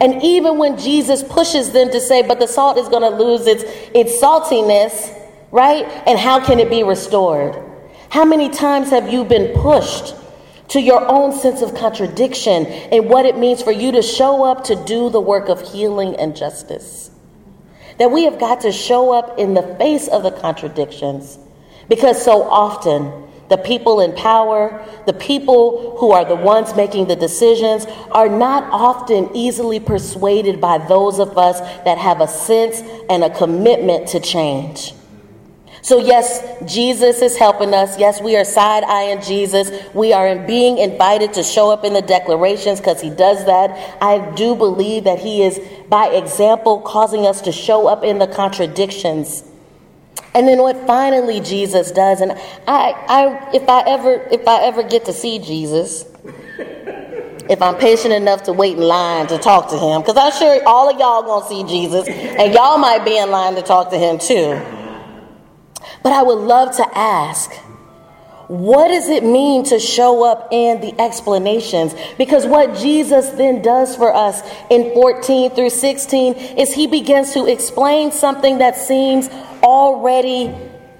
And 0.00 0.22
even 0.22 0.58
when 0.58 0.78
Jesus 0.78 1.22
pushes 1.22 1.72
them 1.72 1.90
to 1.90 2.00
say, 2.00 2.22
but 2.22 2.40
the 2.40 2.48
salt 2.48 2.76
is 2.78 2.88
going 2.88 3.02
to 3.02 3.16
lose 3.16 3.46
its, 3.46 3.62
its 3.94 4.20
saltiness, 4.20 5.16
right? 5.52 5.84
And 6.06 6.18
how 6.18 6.44
can 6.44 6.58
it 6.58 6.70
be 6.70 6.82
restored? 6.82 7.56
How 8.08 8.24
many 8.24 8.48
times 8.48 8.90
have 8.90 9.12
you 9.12 9.24
been 9.24 9.54
pushed 9.60 10.14
to 10.68 10.80
your 10.80 11.06
own 11.08 11.32
sense 11.32 11.62
of 11.62 11.74
contradiction 11.74 12.66
and 12.66 13.08
what 13.08 13.26
it 13.26 13.38
means 13.38 13.62
for 13.62 13.72
you 13.72 13.92
to 13.92 14.02
show 14.02 14.44
up 14.44 14.64
to 14.64 14.84
do 14.84 15.08
the 15.08 15.20
work 15.20 15.48
of 15.48 15.60
healing 15.72 16.16
and 16.16 16.36
justice? 16.36 17.10
That 17.98 18.10
we 18.10 18.24
have 18.24 18.38
got 18.40 18.62
to 18.62 18.72
show 18.72 19.12
up 19.12 19.38
in 19.38 19.54
the 19.54 19.62
face 19.76 20.08
of 20.08 20.24
the 20.24 20.32
contradictions 20.32 21.38
because 21.88 22.22
so 22.22 22.42
often 22.42 23.30
the 23.52 23.58
people 23.58 24.00
in 24.00 24.14
power, 24.14 24.82
the 25.04 25.12
people 25.12 25.94
who 25.98 26.10
are 26.10 26.24
the 26.24 26.34
ones 26.34 26.74
making 26.74 27.06
the 27.06 27.14
decisions, 27.14 27.84
are 28.10 28.26
not 28.26 28.64
often 28.72 29.28
easily 29.34 29.78
persuaded 29.78 30.58
by 30.58 30.78
those 30.78 31.18
of 31.18 31.36
us 31.36 31.60
that 31.84 31.98
have 31.98 32.22
a 32.22 32.26
sense 32.26 32.80
and 33.10 33.22
a 33.22 33.28
commitment 33.28 34.08
to 34.08 34.18
change. 34.20 34.94
So, 35.82 35.98
yes, 35.98 36.42
Jesus 36.64 37.20
is 37.20 37.36
helping 37.36 37.74
us. 37.74 37.98
Yes, 37.98 38.22
we 38.22 38.36
are 38.36 38.44
side 38.44 38.84
eyeing 38.84 39.20
Jesus. 39.20 39.70
We 39.92 40.14
are 40.14 40.34
being 40.46 40.78
invited 40.78 41.34
to 41.34 41.42
show 41.42 41.70
up 41.70 41.84
in 41.84 41.92
the 41.92 42.00
declarations 42.00 42.80
because 42.80 43.02
he 43.02 43.10
does 43.10 43.44
that. 43.44 43.98
I 44.00 44.32
do 44.34 44.56
believe 44.56 45.04
that 45.04 45.18
he 45.18 45.42
is, 45.42 45.60
by 45.90 46.06
example, 46.06 46.80
causing 46.80 47.26
us 47.26 47.42
to 47.42 47.52
show 47.52 47.86
up 47.86 48.02
in 48.02 48.18
the 48.18 48.28
contradictions 48.28 49.44
and 50.34 50.48
then 50.48 50.58
what 50.58 50.86
finally 50.86 51.40
Jesus 51.40 51.90
does, 51.90 52.20
and 52.20 52.32
I, 52.66 52.94
I, 53.08 53.50
if 53.54 53.68
I 53.68 53.82
ever, 53.86 54.26
if 54.30 54.46
I 54.48 54.62
ever 54.64 54.82
get 54.82 55.04
to 55.06 55.12
see 55.12 55.38
Jesus, 55.38 56.06
if 57.48 57.60
I'm 57.60 57.76
patient 57.76 58.14
enough 58.14 58.44
to 58.44 58.52
wait 58.52 58.76
in 58.76 58.82
line 58.82 59.26
to 59.26 59.38
talk 59.38 59.68
to 59.70 59.78
him, 59.78 60.00
because 60.00 60.16
I'm 60.16 60.32
sure 60.32 60.66
all 60.66 60.88
of 60.88 60.98
y'all 60.98 61.22
gonna 61.22 61.46
see 61.46 61.64
Jesus, 61.64 62.08
and 62.08 62.54
y'all 62.54 62.78
might 62.78 63.04
be 63.04 63.18
in 63.18 63.30
line 63.30 63.54
to 63.56 63.62
talk 63.62 63.90
to 63.90 63.98
him 63.98 64.18
too. 64.18 64.60
But 66.02 66.12
I 66.12 66.22
would 66.22 66.38
love 66.38 66.74
to 66.76 66.98
ask, 66.98 67.52
what 68.52 68.88
does 68.88 69.08
it 69.08 69.24
mean 69.24 69.64
to 69.64 69.78
show 69.78 70.30
up 70.30 70.48
in 70.50 70.82
the 70.82 71.00
explanations? 71.00 71.94
Because 72.18 72.44
what 72.44 72.76
Jesus 72.76 73.30
then 73.30 73.62
does 73.62 73.96
for 73.96 74.14
us 74.14 74.42
in 74.68 74.92
14 74.92 75.52
through 75.52 75.70
16 75.70 76.34
is 76.34 76.70
he 76.70 76.86
begins 76.86 77.32
to 77.32 77.46
explain 77.46 78.12
something 78.12 78.58
that 78.58 78.76
seems 78.76 79.30
already 79.62 80.54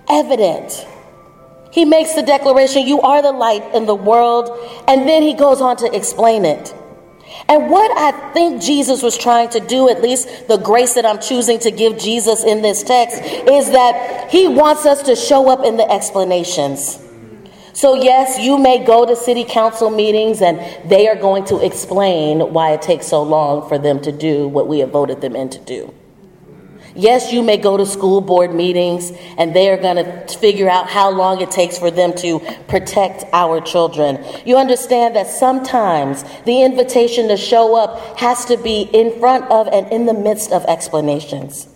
evident. 0.09 0.87
He 1.71 1.85
makes 1.85 2.15
the 2.15 2.23
declaration, 2.23 2.87
You 2.87 3.03
are 3.03 3.21
the 3.21 3.33
light 3.33 3.75
in 3.75 3.85
the 3.85 3.95
world, 3.95 4.49
and 4.89 5.07
then 5.07 5.21
he 5.21 5.35
goes 5.35 5.61
on 5.61 5.77
to 5.77 5.95
explain 5.95 6.47
it. 6.47 6.75
And 7.51 7.71
what 7.71 7.91
I 7.99 8.33
think 8.33 8.63
Jesus 8.63 9.03
was 9.03 9.19
trying 9.19 9.51
to 9.51 9.61
do, 9.61 9.91
at 9.91 10.01
least 10.01 10.49
the 10.49 10.57
grace 10.57 10.95
that 10.95 11.05
I'm 11.05 11.21
choosing 11.21 11.59
to 11.59 11.71
give 11.71 11.99
Jesus 11.99 12.45
in 12.45 12.63
this 12.63 12.83
text, 12.83 13.21
is 13.23 13.73
that 13.73 14.31
he 14.31 14.49
wants 14.49 14.87
us 14.87 15.03
to 15.03 15.15
show 15.15 15.51
up 15.51 15.67
in 15.67 15.77
the 15.77 15.91
explanations. 15.93 16.99
So, 17.75 17.95
yes, 17.95 18.39
you 18.39 18.59
may 18.59 18.85
go 18.85 19.07
to 19.07 19.17
city 19.17 19.45
council 19.45 19.91
meetings 19.91 20.43
and 20.43 20.59
they 20.91 21.09
are 21.09 21.17
going 21.17 21.45
to 21.47 21.65
explain 21.65 22.53
why 22.53 22.73
it 22.73 22.83
takes 22.83 23.07
so 23.07 23.23
long 23.23 23.67
for 23.69 23.79
them 23.79 24.01
to 24.03 24.13
do 24.13 24.47
what 24.47 24.69
we 24.69 24.81
have 24.81 24.91
voted 24.91 25.21
them 25.21 25.35
in 25.35 25.49
to 25.51 25.59
do. 25.61 25.95
Yes, 26.95 27.33
you 27.33 27.43
may 27.43 27.57
go 27.57 27.79
to 27.79 27.87
school 27.87 28.21
board 28.21 28.55
meetings 28.55 29.13
and 29.39 29.57
they 29.57 29.71
are 29.71 29.79
going 29.79 29.97
to 29.97 30.39
figure 30.39 30.69
out 30.69 30.91
how 30.91 31.11
long 31.11 31.41
it 31.41 31.51
takes 31.51 31.79
for 31.79 31.91
them 31.91 32.13
to 32.17 32.41
protect 32.69 33.25
our 33.33 33.63
children. 33.63 34.23
You 34.45 34.59
understand 34.59 35.17
that 35.17 35.27
sometimes 35.27 36.23
the 36.45 36.63
invitation 36.63 37.29
to 37.29 37.39
show 37.39 37.77
up 37.77 38.19
has 38.19 38.45
to 38.47 38.59
be 38.59 38.83
in 38.83 39.19
front 39.19 39.51
of 39.51 39.69
and 39.69 39.91
in 39.91 40.05
the 40.05 40.13
midst 40.13 40.53
of 40.53 40.65
explanations. 40.67 41.67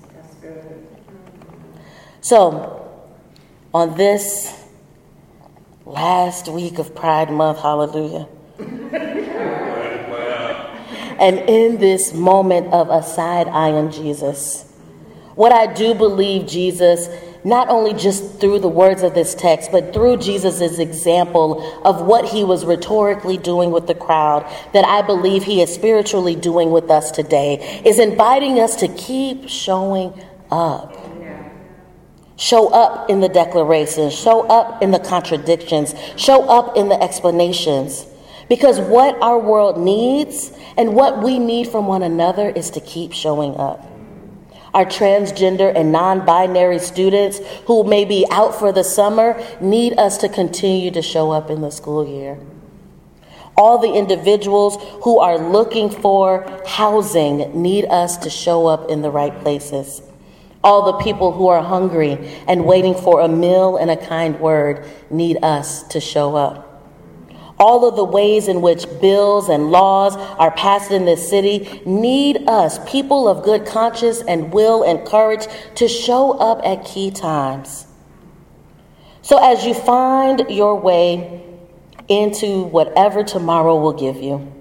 So, 2.21 2.87
on 3.73 3.97
this 3.97 4.66
last 5.87 6.49
week 6.49 6.79
of 6.81 6.95
Pride 6.97 7.31
Month, 7.31 7.61
hallelujah. 7.61 8.27
and 11.19 11.39
in 11.49 11.79
this 11.79 12.13
moment 12.13 12.73
of 12.73 12.91
a 12.91 13.03
side 13.05 13.47
on 13.47 13.93
Jesus, 13.93 14.65
what 15.37 15.53
I 15.53 15.73
do 15.73 15.95
believe 15.95 16.49
Jesus, 16.49 17.09
not 17.45 17.69
only 17.69 17.95
just 17.95 18.41
through 18.41 18.59
the 18.59 18.69
words 18.69 19.05
of 19.05 19.15
this 19.15 19.37
text, 19.37 19.71
but 19.71 19.95
through 19.95 20.17
Jesus' 20.17 20.81
example 20.81 21.63
of 21.85 22.03
what 22.03 22.25
he 22.25 22.43
was 22.43 22.65
rhetorically 22.65 23.39
doing 23.39 23.71
with 23.71 23.87
the 23.87 23.95
crowd, 23.95 24.45
that 24.73 24.85
I 24.85 25.03
believe 25.03 25.45
he 25.45 25.63
is 25.63 25.73
spiritually 25.73 26.35
doing 26.35 26.73
with 26.73 26.91
us 26.91 27.13
today, 27.13 27.81
is 27.85 28.01
inviting 28.01 28.59
us 28.59 28.75
to 28.77 28.89
keep 28.89 29.49
showing 29.49 30.21
up. 30.51 31.06
Show 32.37 32.69
up 32.69 33.09
in 33.09 33.21
the 33.21 33.29
declarations, 33.31 34.15
show 34.15 34.47
up 34.47 34.83
in 34.83 34.91
the 34.91 34.99
contradictions, 34.99 35.95
show 36.17 36.47
up 36.49 36.77
in 36.77 36.89
the 36.89 37.03
explanations. 37.03 38.07
Because 38.49 38.79
what 38.79 39.21
our 39.23 39.39
world 39.39 39.79
needs 39.79 40.53
and 40.77 40.95
what 40.95 41.23
we 41.23 41.39
need 41.39 41.69
from 41.69 41.87
one 41.87 42.03
another 42.03 42.51
is 42.51 42.71
to 42.71 42.81
keep 42.81 43.13
showing 43.13 43.57
up. 43.57 43.91
Our 44.75 44.85
transgender 44.85 45.75
and 45.75 45.91
non 45.91 46.27
binary 46.27 46.79
students 46.79 47.41
who 47.67 47.83
may 47.85 48.05
be 48.05 48.27
out 48.31 48.55
for 48.55 48.73
the 48.73 48.85
summer 48.85 49.43
need 49.61 49.99
us 49.99 50.19
to 50.19 50.29
continue 50.29 50.91
to 50.91 51.01
show 51.01 51.31
up 51.31 51.49
in 51.49 51.63
the 51.63 51.71
school 51.71 52.07
year. 52.07 52.39
All 53.57 53.79
the 53.79 53.95
individuals 53.95 54.77
who 55.03 55.19
are 55.19 55.39
looking 55.39 55.89
for 55.89 56.47
housing 56.67 57.61
need 57.61 57.87
us 57.87 58.19
to 58.19 58.29
show 58.29 58.67
up 58.67 58.91
in 58.91 59.01
the 59.01 59.11
right 59.11 59.35
places. 59.41 60.03
All 60.67 60.83
the 60.83 60.99
people 61.05 61.31
who 61.31 61.47
are 61.47 61.63
hungry 61.63 62.19
and 62.49 62.67
waiting 62.67 62.97
for 62.97 63.21
a 63.21 63.29
meal 63.29 63.77
and 63.77 63.89
a 63.89 63.97
kind 63.97 64.41
word 64.41 64.85
need 65.11 65.39
us 65.41 65.85
to 65.85 66.01
show 66.01 66.35
up. 66.35 66.67
All 67.57 67.89
of 67.89 67.95
the 67.95 68.03
ways 68.03 68.49
in 68.49 68.63
which 68.63 68.85
bills 69.01 69.49
and 69.49 69.71
laws 69.71 70.17
are 70.17 70.51
passed 70.51 70.91
in 70.91 71.05
this 71.05 71.31
city 71.31 71.83
need 71.87 72.49
us, 72.49 72.81
people 72.91 73.29
of 73.29 73.45
good 73.45 73.65
conscience 73.65 74.23
and 74.23 74.53
will 74.53 74.83
and 74.83 75.07
courage, 75.07 75.47
to 75.77 75.87
show 75.87 76.33
up 76.33 76.61
at 76.65 76.85
key 76.85 77.13
times. 77.13 77.87
So, 79.23 79.39
as 79.39 79.65
you 79.65 79.73
find 79.73 80.47
your 80.51 80.81
way 80.81 81.45
into 82.09 82.65
whatever 82.65 83.23
tomorrow 83.23 83.81
will 83.81 83.93
give 83.93 84.17
you, 84.17 84.53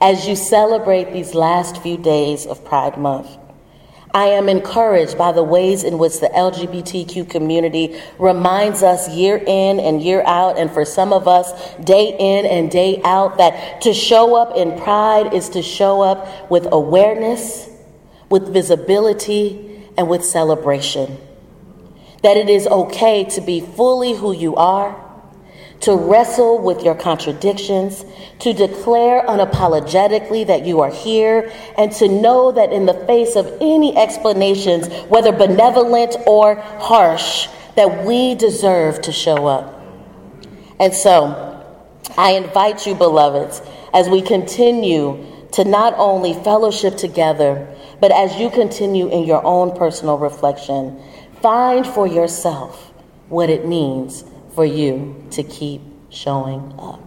as 0.00 0.26
you 0.26 0.34
celebrate 0.34 1.12
these 1.12 1.34
last 1.34 1.82
few 1.82 1.98
days 1.98 2.46
of 2.46 2.64
Pride 2.64 2.96
Month, 2.96 3.36
I 4.16 4.28
am 4.28 4.48
encouraged 4.48 5.18
by 5.18 5.32
the 5.32 5.42
ways 5.42 5.84
in 5.84 5.98
which 5.98 6.20
the 6.20 6.28
LGBTQ 6.28 7.28
community 7.28 8.00
reminds 8.18 8.82
us 8.82 9.10
year 9.10 9.36
in 9.36 9.78
and 9.78 10.02
year 10.02 10.22
out, 10.24 10.56
and 10.56 10.70
for 10.70 10.86
some 10.86 11.12
of 11.12 11.28
us, 11.28 11.52
day 11.84 12.16
in 12.18 12.46
and 12.46 12.70
day 12.70 13.02
out, 13.04 13.36
that 13.36 13.82
to 13.82 13.92
show 13.92 14.34
up 14.34 14.56
in 14.56 14.80
pride 14.80 15.34
is 15.34 15.50
to 15.50 15.60
show 15.60 16.00
up 16.00 16.50
with 16.50 16.66
awareness, 16.72 17.68
with 18.30 18.50
visibility, 18.50 19.84
and 19.98 20.08
with 20.08 20.24
celebration. 20.24 21.18
That 22.22 22.38
it 22.38 22.48
is 22.48 22.66
okay 22.66 23.24
to 23.24 23.42
be 23.42 23.60
fully 23.60 24.14
who 24.14 24.32
you 24.32 24.56
are 24.56 25.05
to 25.80 25.94
wrestle 25.94 26.58
with 26.58 26.82
your 26.82 26.94
contradictions, 26.94 28.04
to 28.40 28.52
declare 28.52 29.22
unapologetically 29.26 30.46
that 30.46 30.64
you 30.64 30.80
are 30.80 30.90
here, 30.90 31.52
and 31.76 31.92
to 31.92 32.08
know 32.08 32.50
that 32.52 32.72
in 32.72 32.86
the 32.86 32.94
face 33.06 33.36
of 33.36 33.46
any 33.60 33.96
explanations, 33.96 34.88
whether 35.08 35.32
benevolent 35.32 36.16
or 36.26 36.56
harsh, 36.56 37.48
that 37.76 38.06
we 38.06 38.34
deserve 38.34 39.02
to 39.02 39.12
show 39.12 39.46
up. 39.46 39.82
And 40.80 40.92
so, 40.92 41.64
I 42.16 42.32
invite 42.32 42.86
you, 42.86 42.94
beloveds, 42.94 43.60
as 43.92 44.08
we 44.08 44.22
continue 44.22 45.24
to 45.52 45.64
not 45.64 45.94
only 45.96 46.34
fellowship 46.34 46.96
together, 46.96 47.68
but 48.00 48.12
as 48.12 48.36
you 48.36 48.50
continue 48.50 49.08
in 49.08 49.24
your 49.24 49.44
own 49.44 49.76
personal 49.76 50.18
reflection, 50.18 51.00
find 51.42 51.86
for 51.86 52.06
yourself 52.06 52.92
what 53.28 53.50
it 53.50 53.66
means 53.66 54.24
for 54.56 54.64
you 54.64 55.14
to 55.30 55.42
keep 55.42 55.82
showing 56.08 56.74
up. 56.78 57.05